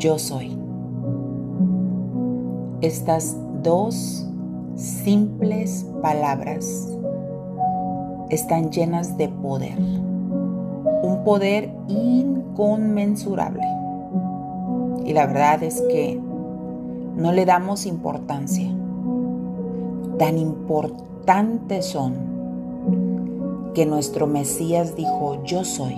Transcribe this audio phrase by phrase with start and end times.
[0.00, 0.58] yo soy.
[2.80, 4.26] Estas dos
[4.74, 6.88] simples palabras
[8.30, 13.66] están llenas de poder, un poder inconmensurable.
[15.04, 16.18] Y la verdad es que
[17.16, 18.70] no le damos importancia.
[20.18, 22.14] Tan importantes son
[23.74, 25.96] que nuestro Mesías dijo, yo soy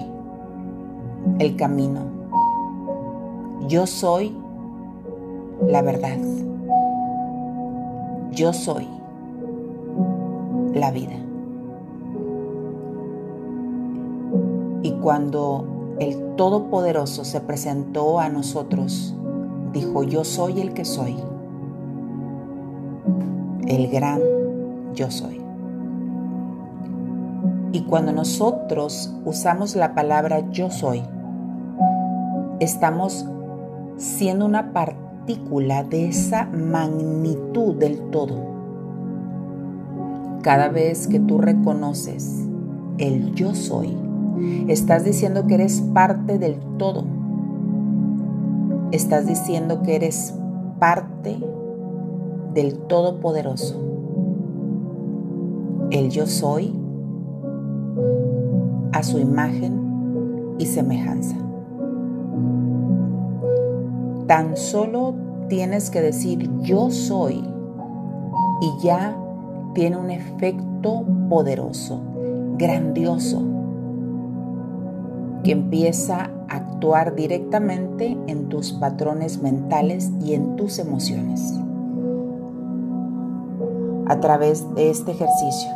[1.38, 2.11] el camino,
[3.68, 4.36] yo soy
[5.66, 6.18] la verdad,
[8.32, 8.88] yo soy
[10.74, 11.12] la vida.
[14.82, 19.14] Y cuando el Todopoderoso se presentó a nosotros,
[19.72, 21.16] dijo, yo soy el que soy,
[23.66, 24.20] el gran
[24.94, 25.40] yo soy.
[27.72, 31.02] Y cuando nosotros usamos la palabra yo soy,
[32.60, 33.26] estamos
[33.96, 38.52] siendo una partícula de esa magnitud del todo.
[40.42, 42.46] Cada vez que tú reconoces
[42.98, 43.96] el yo soy,
[44.68, 47.22] estás diciendo que eres parte del todo
[48.92, 50.34] estás diciendo que eres
[50.78, 51.38] parte
[52.54, 53.80] del Todopoderoso.
[55.90, 56.78] El yo soy
[58.92, 61.36] a su imagen y semejanza.
[64.26, 65.14] Tan solo
[65.48, 67.44] tienes que decir yo soy
[68.60, 69.16] y ya
[69.74, 72.00] tiene un efecto poderoso,
[72.56, 73.42] grandioso,
[75.42, 81.54] que empieza a actuar directamente en tus patrones mentales y en tus emociones.
[84.06, 85.70] A través de este ejercicio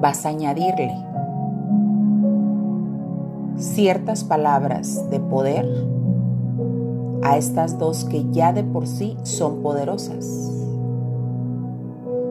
[0.00, 0.92] vas a añadirle
[3.56, 5.66] ciertas palabras de poder
[7.24, 10.52] a estas dos que ya de por sí son poderosas.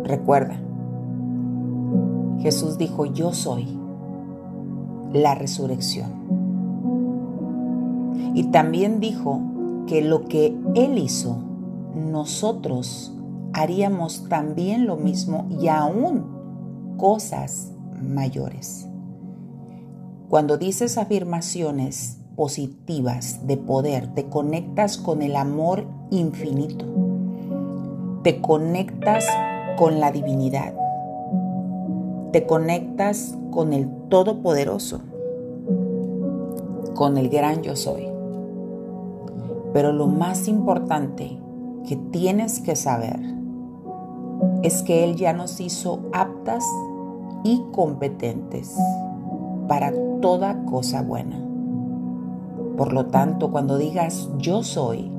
[0.03, 0.61] Recuerda,
[2.39, 3.67] Jesús dijo, yo soy
[5.11, 6.11] la resurrección.
[8.35, 9.41] Y también dijo
[9.87, 11.37] que lo que Él hizo,
[11.95, 13.17] nosotros
[13.53, 16.25] haríamos también lo mismo y aún
[16.97, 18.87] cosas mayores.
[20.29, 26.85] Cuando dices afirmaciones positivas de poder, te conectas con el amor infinito,
[28.23, 29.25] te conectas
[29.77, 30.73] con la divinidad,
[32.31, 35.01] te conectas con el Todopoderoso,
[36.95, 38.07] con el gran yo soy.
[39.73, 41.37] Pero lo más importante
[41.87, 43.19] que tienes que saber
[44.61, 46.63] es que Él ya nos hizo aptas
[47.43, 48.75] y competentes
[49.67, 49.91] para
[50.21, 51.52] toda cosa buena.
[52.77, 55.11] Por lo tanto, cuando digas yo soy,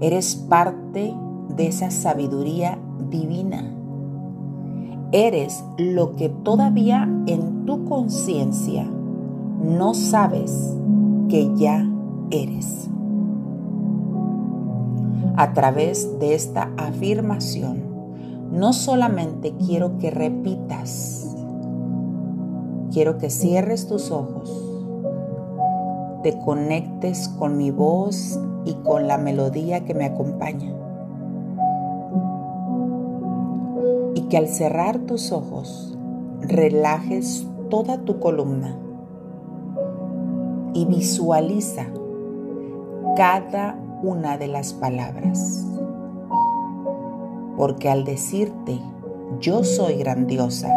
[0.00, 1.14] eres parte
[1.56, 2.78] de esa sabiduría
[3.10, 3.72] divina
[5.14, 8.86] Eres lo que todavía en tu conciencia
[9.62, 10.74] no sabes
[11.28, 11.86] que ya
[12.30, 12.88] eres.
[15.36, 17.82] A través de esta afirmación,
[18.52, 21.36] no solamente quiero que repitas,
[22.90, 24.71] quiero que cierres tus ojos,
[26.22, 30.72] te conectes con mi voz y con la melodía que me acompaña.
[34.32, 35.94] que al cerrar tus ojos
[36.40, 38.78] relajes toda tu columna
[40.72, 41.84] y visualiza
[43.14, 45.66] cada una de las palabras.
[47.58, 48.80] Porque al decirte
[49.38, 50.70] yo soy grandiosa,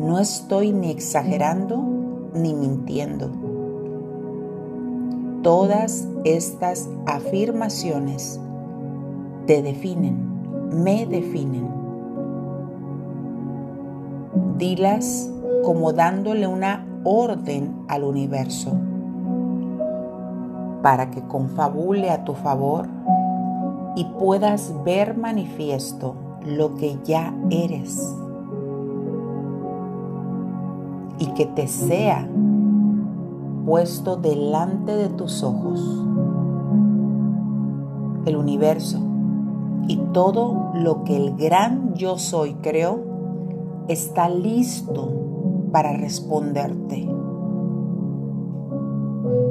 [0.00, 1.80] no estoy ni exagerando
[2.34, 3.30] ni mintiendo.
[5.42, 8.40] Todas estas afirmaciones
[9.46, 10.32] te definen
[10.72, 11.68] me definen.
[14.56, 15.30] Dilas
[15.64, 18.72] como dándole una orden al universo
[20.82, 22.88] para que confabule a tu favor
[23.94, 26.14] y puedas ver manifiesto
[26.44, 28.16] lo que ya eres
[31.18, 32.26] y que te sea
[33.64, 35.80] puesto delante de tus ojos
[38.26, 38.98] el universo
[39.88, 43.00] y todo lo que el gran yo soy creó
[43.88, 45.08] está listo
[45.72, 47.08] para responderte.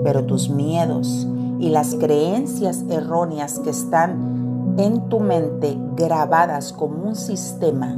[0.03, 1.27] Pero tus miedos
[1.59, 7.97] y las creencias erróneas que están en tu mente grabadas como un sistema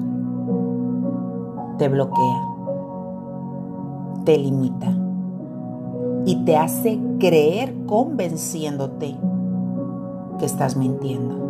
[1.77, 2.41] te bloquea,
[4.25, 4.95] te limita,
[6.25, 9.15] y te hace creer convenciéndote
[10.39, 11.41] que estás mintiendo.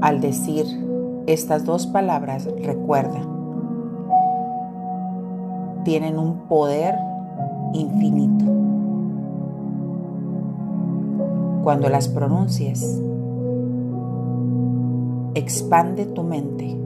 [0.00, 0.64] Al decir
[1.26, 3.20] estas dos palabras, recuerda,
[5.84, 6.96] tienen un poder
[7.72, 8.44] infinito.
[11.62, 13.02] Cuando las pronuncies,
[15.34, 16.76] expande tu mente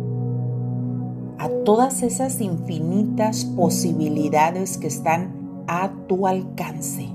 [1.44, 5.35] a todas esas infinitas posibilidades que están
[5.67, 7.06] a tu alcance,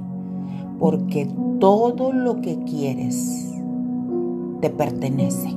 [0.77, 1.27] porque
[1.59, 3.51] todo lo que quieres
[4.61, 5.49] te pertenece.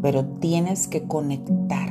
[0.00, 1.90] Pero tienes que conectar,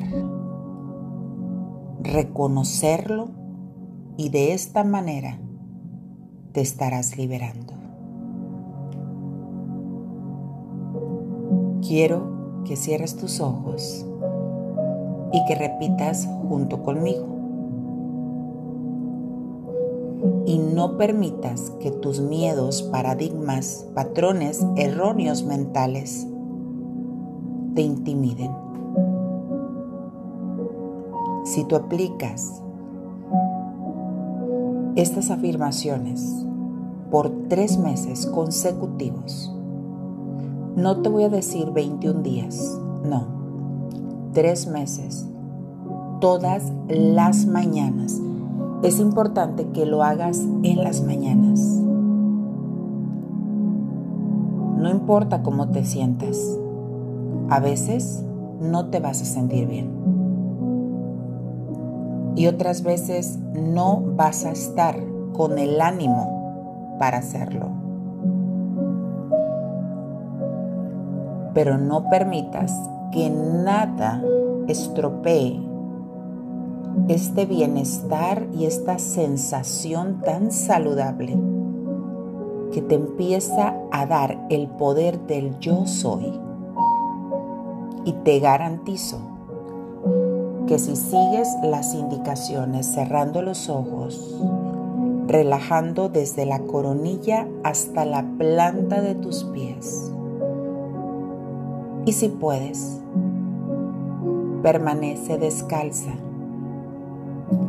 [2.01, 3.31] reconocerlo
[4.15, 5.39] y de esta manera
[6.53, 7.73] te estarás liberando.
[11.85, 14.05] Quiero que cierres tus ojos
[15.31, 17.25] y que repitas junto conmigo.
[20.45, 26.27] Y no permitas que tus miedos, paradigmas, patrones erróneos mentales
[27.75, 28.51] te intimiden.
[31.45, 32.61] Si tú aplicas
[34.95, 36.45] estas afirmaciones
[37.09, 39.53] por tres meses consecutivos,
[40.75, 43.25] no te voy a decir 21 días, no,
[44.33, 45.27] tres meses,
[46.19, 48.19] todas las mañanas.
[48.83, 51.59] Es importante que lo hagas en las mañanas.
[54.77, 56.37] No importa cómo te sientas,
[57.49, 58.23] a veces
[58.61, 59.91] no te vas a sentir bien.
[62.35, 64.95] Y otras veces no vas a estar
[65.33, 67.80] con el ánimo para hacerlo.
[71.53, 72.73] Pero no permitas
[73.11, 74.23] que nada
[74.67, 75.59] estropee
[77.07, 81.37] este bienestar y esta sensación tan saludable
[82.71, 86.39] que te empieza a dar el poder del yo soy.
[88.05, 89.19] Y te garantizo
[90.67, 94.41] que si sigues las indicaciones cerrando los ojos,
[95.27, 100.11] relajando desde la coronilla hasta la planta de tus pies,
[102.05, 103.01] y si puedes,
[104.63, 106.11] permanece descalza.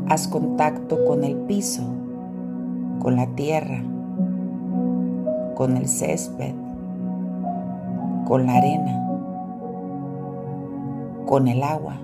[0.08, 1.82] Haz contacto con el piso,
[3.00, 3.82] con la tierra,
[5.54, 6.54] con el césped,
[8.26, 8.98] con la arena,
[11.26, 11.96] con el agua,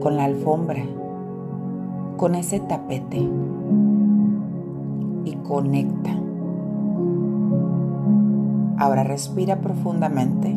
[0.00, 0.82] con la alfombra,
[2.16, 3.26] con ese tapete
[5.24, 6.19] y conecta
[8.80, 10.54] Ahora respira profundamente.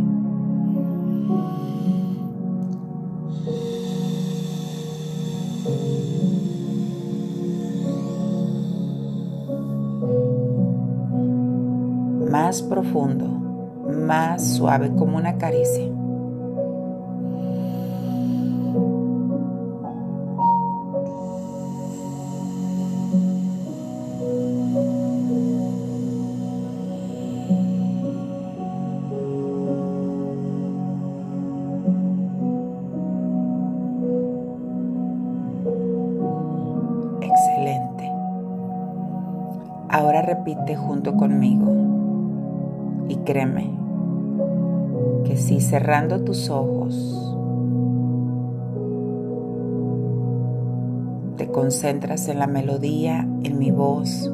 [12.31, 13.27] Más profundo,
[13.89, 15.91] más suave como una caricia.
[45.93, 46.95] Cerrando tus ojos.
[51.37, 54.31] Te concentras en la melodía, en mi voz,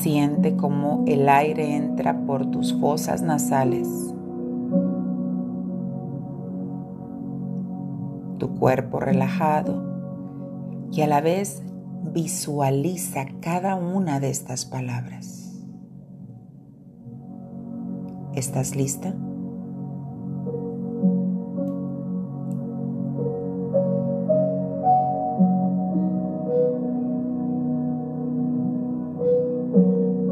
[0.00, 3.86] siente como el aire entra por tus fosas nasales,
[8.38, 9.84] tu cuerpo relajado
[10.90, 11.62] y a la vez
[12.12, 15.45] visualiza cada una de estas palabras.
[18.36, 19.14] ¿Estás lista?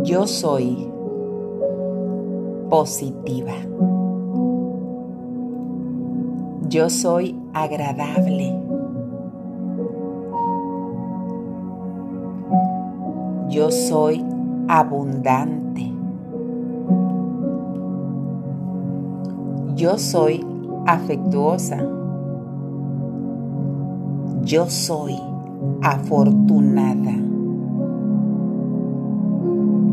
[0.04, 0.86] Yo soy
[2.68, 3.54] positiva.
[6.68, 8.52] Yo soy agradable.
[13.48, 14.22] Yo soy
[14.68, 15.93] abundante.
[19.76, 20.44] Yo soy
[20.86, 21.78] afectuosa.
[24.44, 25.16] Yo soy
[25.82, 27.14] afortunada.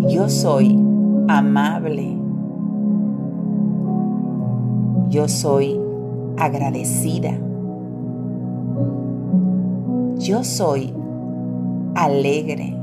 [0.08, 0.78] Yo soy
[1.28, 2.16] amable.
[5.10, 5.80] Yo soy
[6.38, 7.32] agradecida.
[10.20, 10.94] Yo soy
[11.96, 12.78] alegre.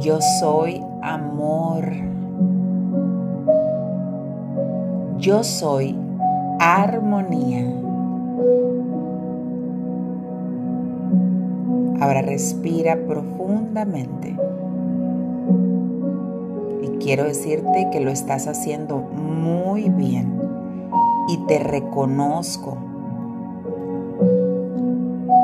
[0.00, 2.09] Yo soy amor.
[5.20, 5.94] Yo soy
[6.60, 7.70] armonía.
[12.00, 14.34] Ahora respira profundamente.
[16.82, 20.40] Y quiero decirte que lo estás haciendo muy bien.
[21.28, 22.78] Y te reconozco.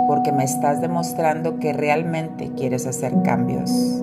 [0.08, 4.02] Porque me estás demostrando que realmente quieres hacer cambios.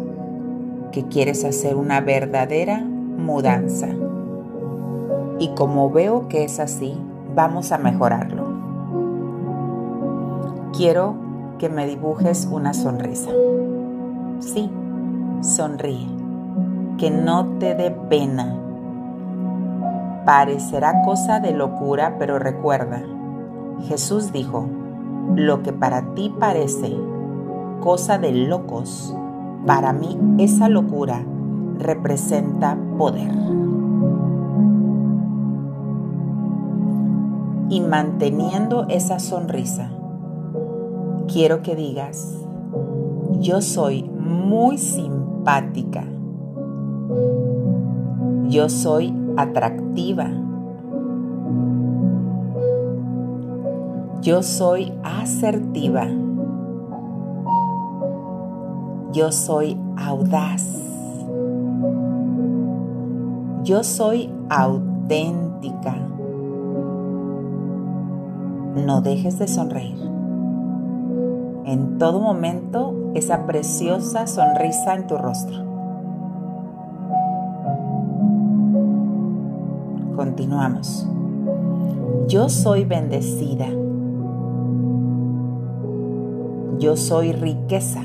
[0.91, 3.87] Que quieres hacer una verdadera mudanza.
[5.39, 6.97] Y como veo que es así,
[7.35, 8.43] vamos a mejorarlo.
[10.75, 11.15] Quiero
[11.59, 13.31] que me dibujes una sonrisa.
[14.39, 14.69] Sí,
[15.41, 16.07] sonríe.
[16.97, 18.55] Que no te dé pena.
[20.25, 23.03] Parecerá cosa de locura, pero recuerda,
[23.87, 24.67] Jesús dijo,
[25.35, 26.95] lo que para ti parece
[27.81, 29.13] cosa de locos,
[29.65, 31.25] para mí esa locura
[31.79, 33.31] representa poder.
[37.73, 39.89] Y manteniendo esa sonrisa,
[41.27, 42.37] quiero que digas,
[43.39, 46.03] yo soy muy simpática,
[48.47, 50.27] yo soy atractiva,
[54.21, 56.05] yo soy asertiva,
[59.13, 60.77] yo soy audaz,
[63.63, 66.12] yo soy auténtica
[68.75, 69.97] no dejes de sonreír.
[71.65, 75.63] En todo momento, esa preciosa sonrisa en tu rostro.
[80.15, 81.07] Continuamos.
[82.27, 83.67] Yo soy bendecida.
[86.79, 88.01] Yo soy riqueza.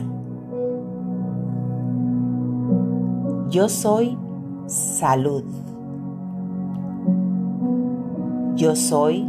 [3.51, 4.17] Yo soy
[4.67, 5.45] salud.
[8.57, 9.25] Yo soy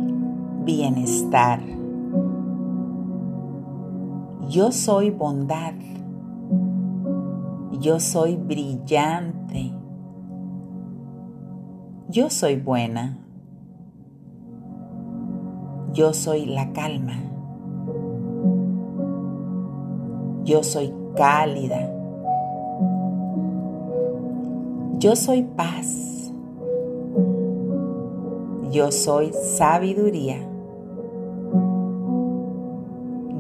[0.66, 1.62] bienestar.
[4.50, 5.74] Yo soy bondad.
[7.80, 9.72] Yo soy brillante.
[12.10, 13.20] Yo soy buena.
[15.94, 17.22] Yo soy la calma.
[20.44, 21.92] Yo soy cálida.
[24.98, 26.09] Yo soy paz.
[28.72, 30.38] Yo soy sabiduría.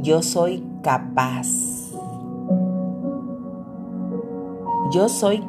[0.01, 1.91] Yo soy capaz.
[4.91, 5.43] Yo soy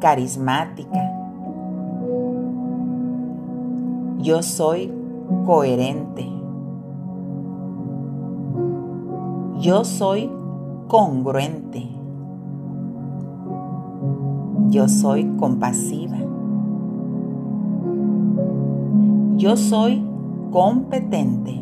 [0.00, 1.12] carismática.
[4.20, 4.90] Yo soy
[5.44, 6.26] coherente.
[9.60, 10.30] Yo soy
[10.88, 11.86] congruente.
[14.70, 16.25] Yo soy compasiva.
[19.36, 20.02] Yo soy
[20.50, 21.60] competente.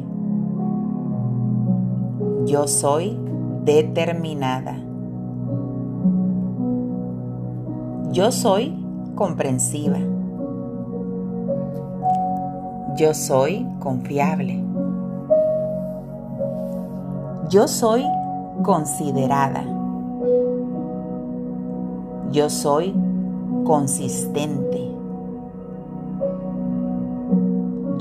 [2.47, 3.19] Yo soy
[3.65, 4.77] determinada.
[8.13, 8.73] Yo soy
[9.17, 9.99] comprensiva.
[12.97, 14.63] Yo soy confiable.
[17.51, 18.05] Yo soy
[18.63, 19.65] considerada.
[22.31, 22.95] Yo soy
[23.65, 24.84] consistente.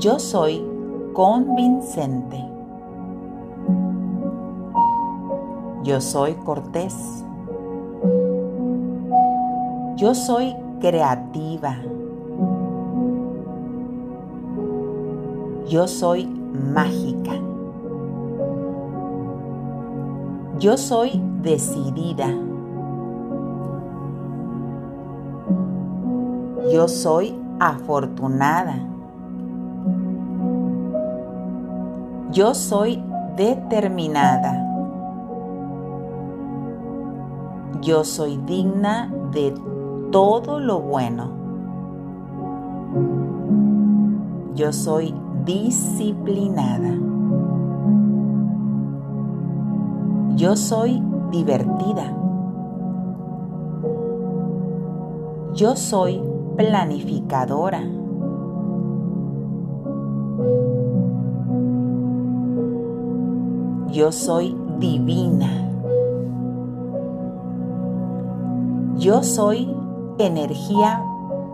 [0.04, 0.62] Yo soy
[1.14, 2.44] convincente.
[5.82, 7.24] Yo soy cortés.
[9.96, 11.78] Yo soy creativa.
[15.68, 17.40] Yo soy mágica.
[20.58, 22.28] Yo soy decidida.
[26.70, 28.93] Yo soy afortunada.
[32.34, 33.00] Yo soy
[33.36, 34.60] determinada.
[37.80, 39.54] Yo soy digna de
[40.10, 41.30] todo lo bueno.
[44.56, 45.14] Yo soy
[45.44, 46.98] disciplinada.
[50.34, 51.00] Yo soy
[51.30, 52.16] divertida.
[55.54, 56.20] Yo soy
[56.56, 57.84] planificadora.
[63.94, 65.70] Yo soy divina.
[68.96, 69.72] Yo soy
[70.18, 71.00] energía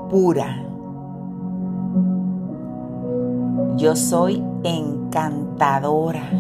[0.09, 0.65] pura.
[3.77, 6.31] Yo soy encantadora.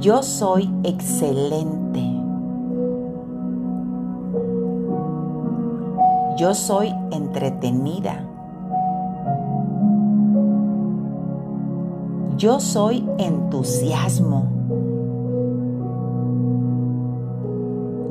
[0.00, 2.02] Yo soy excelente.
[6.36, 8.25] Yo soy entretenida.
[12.36, 14.44] Yo soy entusiasmo.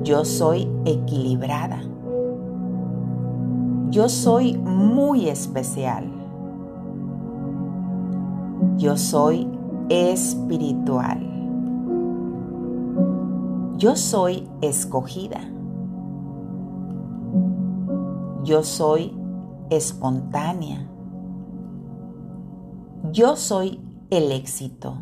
[0.03, 1.83] Yo soy equilibrada.
[3.91, 6.11] Yo soy muy especial.
[8.77, 9.47] Yo soy
[9.89, 11.19] espiritual.
[13.77, 15.41] Yo soy escogida.
[18.43, 19.15] Yo soy
[19.69, 20.89] espontánea.
[23.11, 24.95] Yo soy el éxito.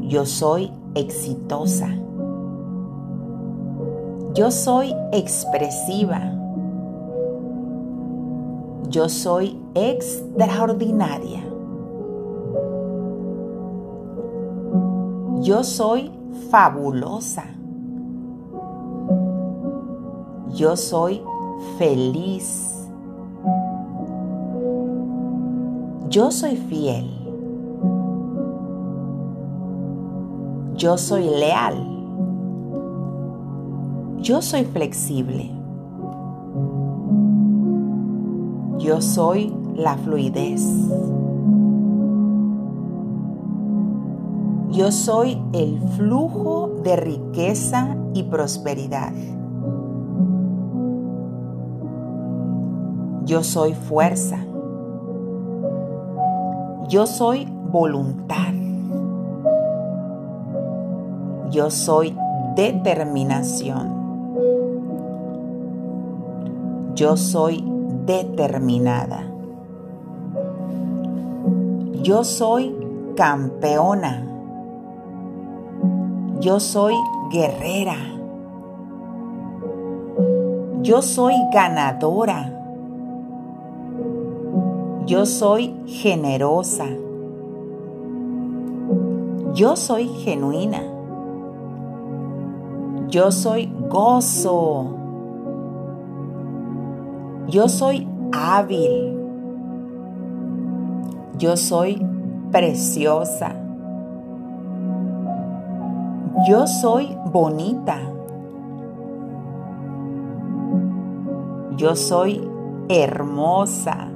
[0.00, 1.88] Yo soy exitosa.
[4.34, 6.20] Yo soy expresiva.
[8.88, 11.42] Yo soy extraordinaria.
[15.40, 16.10] Yo soy
[16.50, 17.44] fabulosa.
[20.54, 21.22] Yo soy
[21.78, 22.71] feliz.
[26.12, 27.10] Yo soy fiel.
[30.76, 31.86] Yo soy leal.
[34.20, 35.50] Yo soy flexible.
[38.78, 40.62] Yo soy la fluidez.
[44.68, 49.14] Yo soy el flujo de riqueza y prosperidad.
[53.24, 54.44] Yo soy fuerza.
[56.88, 58.52] Yo soy voluntad.
[61.50, 62.16] Yo soy
[62.56, 64.02] determinación.
[66.94, 67.64] Yo soy
[68.06, 69.24] determinada.
[72.02, 72.74] Yo soy
[73.16, 74.26] campeona.
[76.40, 76.94] Yo soy
[77.30, 77.96] guerrera.
[80.82, 82.51] Yo soy ganadora.
[85.04, 86.86] Yo soy generosa.
[89.52, 90.80] Yo soy genuina.
[93.08, 94.86] Yo soy gozo.
[97.48, 99.18] Yo soy hábil.
[101.36, 102.00] Yo soy
[102.52, 103.56] preciosa.
[106.46, 107.98] Yo soy bonita.
[111.76, 112.48] Yo soy
[112.88, 114.11] hermosa.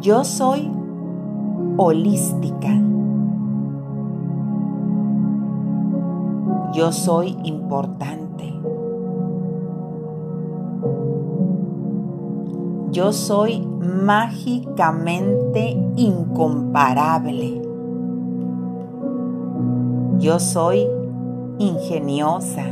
[0.00, 0.70] Yo soy
[1.76, 2.68] holística.
[6.72, 8.54] Yo soy importante.
[12.92, 17.60] Yo soy mágicamente incomparable.
[20.18, 20.86] Yo soy
[21.58, 22.64] ingeniosa.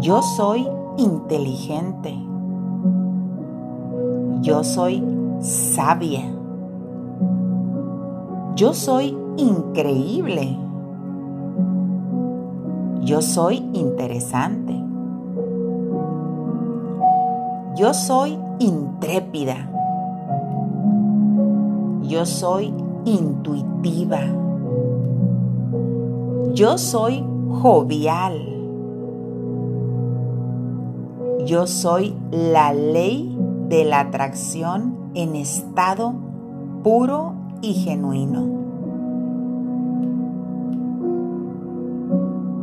[0.00, 2.31] Yo soy inteligente.
[4.42, 5.00] Yo soy
[5.40, 6.22] sabia.
[8.56, 10.58] Yo soy increíble.
[13.02, 14.74] Yo soy interesante.
[17.76, 19.70] Yo soy intrépida.
[22.02, 22.74] Yo soy
[23.04, 24.20] intuitiva.
[26.52, 27.24] Yo soy
[27.62, 28.52] jovial.
[31.46, 33.31] Yo soy la ley
[33.72, 36.12] de la atracción en estado
[36.82, 37.32] puro
[37.62, 38.44] y genuino.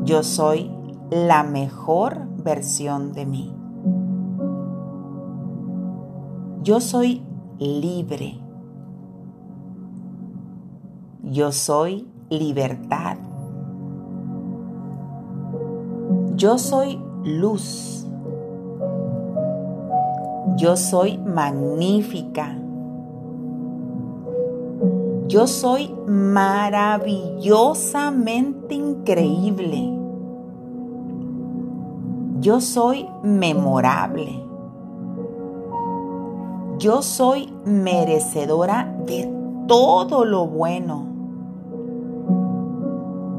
[0.06, 0.70] Yo soy
[1.10, 3.52] la mejor versión de mí.
[6.62, 7.24] Yo soy
[7.58, 8.40] libre.
[11.24, 13.18] Yo soy libertad.
[16.36, 18.06] Yo soy luz.
[20.60, 22.56] Yo soy magnífica.
[25.30, 29.90] Yo soy maravillosamente increíble.
[32.42, 34.44] Yo soy memorable.
[36.78, 39.32] Yo soy merecedora de
[39.66, 41.06] todo lo bueno.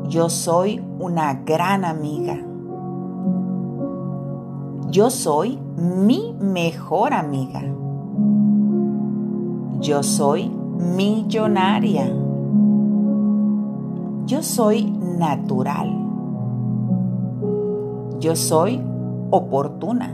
[0.09, 2.46] Yo soy una gran amiga.
[4.90, 7.62] Yo soy mi mejor amiga.
[9.81, 10.50] Yo soy
[10.96, 12.12] millonaria.
[14.26, 14.83] Yo soy
[15.16, 15.90] natural.
[18.18, 18.83] Yo soy
[19.31, 20.12] oportuna.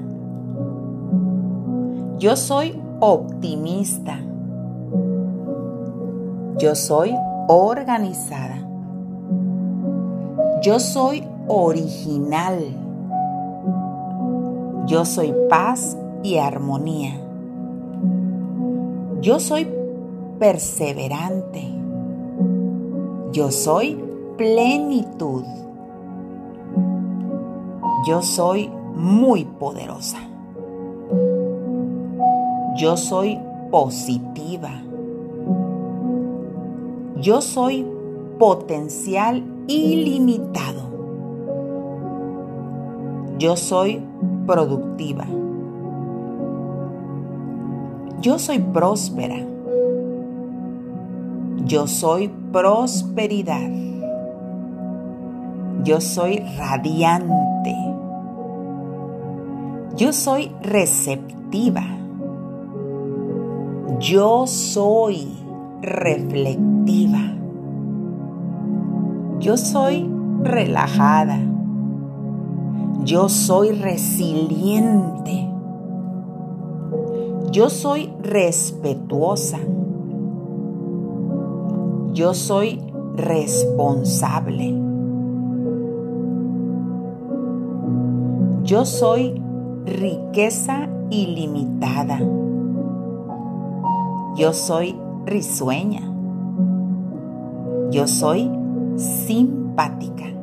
[2.19, 4.19] Yo soy optimista.
[6.59, 7.15] Yo soy
[7.49, 8.59] organizada.
[10.61, 12.86] Yo soy original.
[14.87, 17.21] Yo soy paz y armonía.
[19.21, 19.67] Yo soy
[20.39, 21.65] perseverante.
[23.33, 23.99] Yo soy
[24.37, 25.43] plenitud.
[28.07, 30.19] Yo soy muy poderosa.
[32.77, 33.41] Yo soy
[33.73, 34.71] positiva.
[37.21, 37.85] Yo soy
[38.39, 40.83] potencial ilimitado.
[43.39, 44.01] Yo soy
[44.47, 45.27] productiva.
[48.21, 49.37] Yo soy próspera.
[51.65, 53.71] Yo soy prosperidad.
[55.85, 57.75] Yo soy radiante.
[59.97, 61.83] Yo soy receptiva.
[63.99, 65.29] Yo soy
[65.83, 67.35] reflectiva.
[69.41, 70.11] Yo soy
[70.43, 71.56] relajada.
[73.07, 75.49] Yo soy resiliente.
[77.53, 79.61] Yo soy respetuosa.
[82.13, 82.83] Yo soy
[83.15, 84.75] responsable.
[88.65, 89.41] Yo soy
[89.85, 92.19] riqueza ilimitada.
[94.35, 96.03] Yo soy risueña.
[97.93, 98.51] Yo soy
[98.97, 100.36] simpática.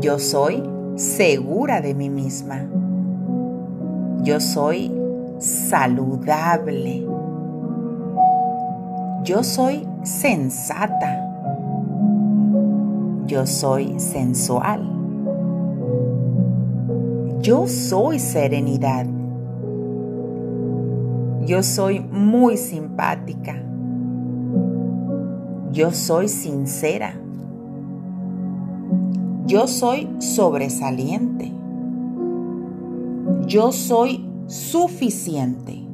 [0.00, 0.62] Yo soy
[0.94, 2.68] segura de mí misma.
[4.22, 4.92] Yo soy
[5.38, 7.04] saludable.
[9.24, 11.24] Yo soy sensata.
[13.26, 14.88] Yo soy sensual.
[17.40, 19.06] Yo soy serenidad.
[21.44, 23.56] Yo soy muy simpática.
[25.72, 27.14] Yo soy sincera.
[29.48, 31.50] Yo soy sobresaliente.
[33.46, 35.86] Yo soy suficiente.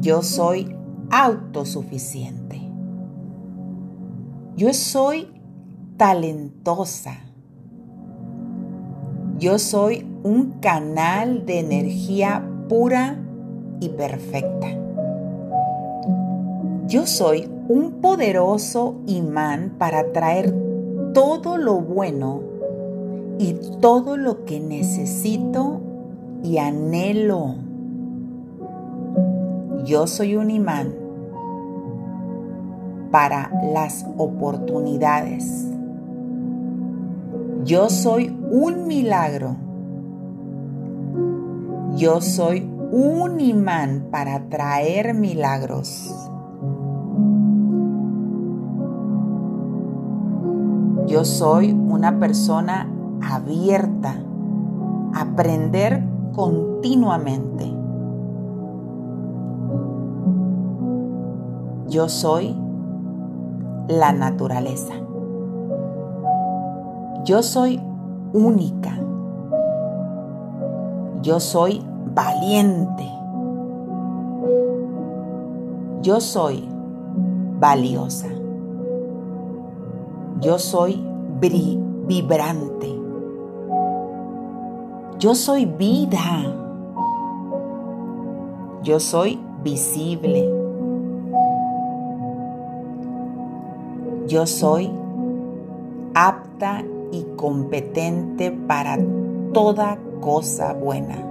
[0.00, 0.76] Yo soy
[1.12, 2.60] autosuficiente.
[4.56, 5.28] Yo soy
[5.96, 7.20] talentosa.
[9.38, 13.24] Yo soy un canal de energía pura
[13.78, 14.66] y perfecta.
[16.88, 20.61] Yo soy un poderoso imán para atraer
[21.12, 22.40] todo lo bueno
[23.38, 25.80] y todo lo que necesito
[26.42, 27.54] y anhelo.
[29.84, 30.94] Yo soy un imán
[33.10, 35.68] para las oportunidades.
[37.64, 39.56] Yo soy un milagro.
[41.96, 46.31] Yo soy un imán para traer milagros.
[51.12, 52.88] Yo soy una persona
[53.20, 54.14] abierta
[55.12, 57.70] a aprender continuamente.
[61.90, 62.56] Yo soy
[63.88, 64.94] la naturaleza.
[67.26, 67.78] Yo soy
[68.32, 68.98] única.
[71.20, 71.82] Yo soy
[72.14, 73.06] valiente.
[76.00, 76.66] Yo soy
[77.60, 78.28] valiosa.
[80.42, 81.00] Yo soy
[81.40, 82.92] vibrante.
[85.20, 86.52] Yo soy vida.
[88.82, 90.52] Yo soy visible.
[94.26, 94.90] Yo soy
[96.14, 98.98] apta y competente para
[99.52, 101.24] toda cosa buena.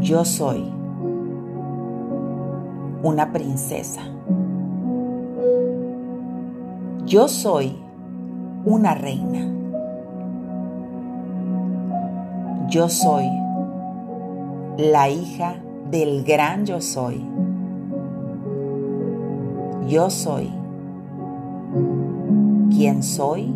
[0.00, 0.70] Yo soy
[3.02, 4.19] una princesa.
[7.10, 7.74] Yo soy
[8.64, 9.40] una reina.
[12.68, 13.24] Yo soy
[14.78, 15.56] la hija
[15.90, 17.20] del gran yo soy.
[19.88, 20.52] Yo soy
[22.76, 23.52] quien soy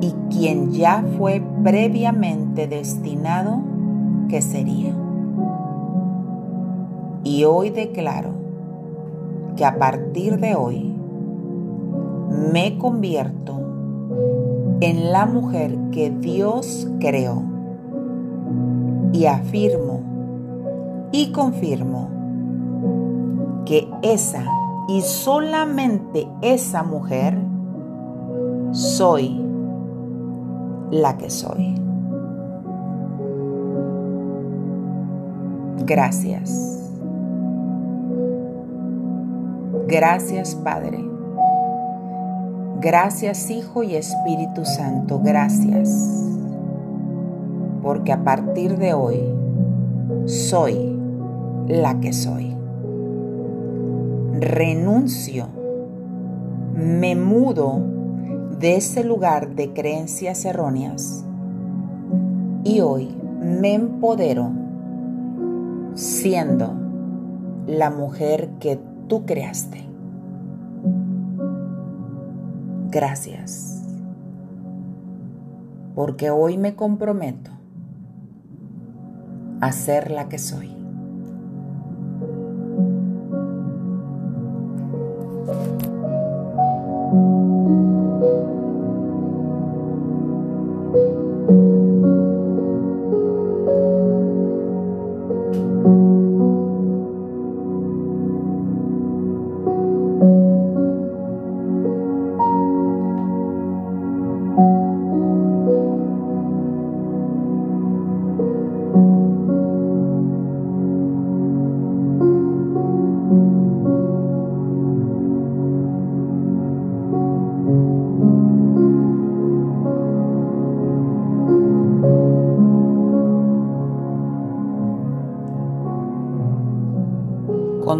[0.00, 3.60] y quien ya fue previamente destinado
[4.28, 4.92] que sería.
[7.22, 8.30] Y hoy declaro
[9.56, 10.91] que a partir de hoy
[12.52, 13.60] me convierto
[14.80, 17.42] en la mujer que Dios creó
[19.12, 20.00] y afirmo
[21.12, 22.08] y confirmo
[23.64, 24.44] que esa
[24.88, 27.38] y solamente esa mujer
[28.72, 29.40] soy
[30.90, 31.74] la que soy.
[35.84, 36.90] Gracias.
[39.86, 41.12] Gracias Padre.
[42.82, 45.20] Gracias Hijo y Espíritu Santo.
[45.22, 45.88] Gracias.
[47.80, 49.20] Porque a partir de hoy
[50.26, 50.98] soy
[51.68, 52.56] la que soy.
[54.40, 55.46] Renuncio.
[56.74, 57.78] Me mudo
[58.58, 61.24] de ese lugar de creencias erróneas
[62.64, 64.50] y hoy me empodero
[65.94, 66.74] siendo
[67.68, 69.91] la mujer que tú creaste.
[72.92, 73.82] Gracias,
[75.94, 77.50] porque hoy me comprometo
[79.62, 80.76] a ser la que soy.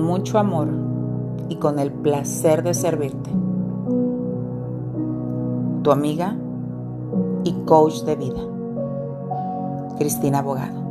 [0.02, 0.68] Mucho amor
[1.48, 3.30] y con el placer de servirte.
[5.82, 6.36] Tu amiga
[7.44, 8.40] y coach de vida,
[9.98, 10.81] Cristina Abogado.